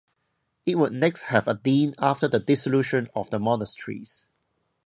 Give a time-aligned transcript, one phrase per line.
[0.65, 4.25] It would next have a dean after the Dissolution of the Monasteries.